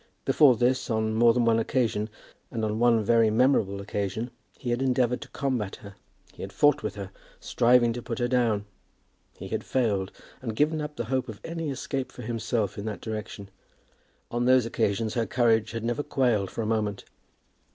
[0.25, 2.09] Before this, on more than one occasion,
[2.49, 5.93] and on one very memorable occasion, he had endeavoured to combat her.
[6.33, 8.65] He had fought with her, striving to put her down.
[9.37, 10.11] He had failed,
[10.41, 13.49] and given up the hope of any escape for himself in that direction.
[14.31, 17.03] On those occasions her courage had never quailed for a moment.